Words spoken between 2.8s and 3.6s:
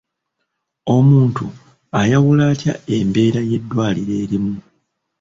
embeera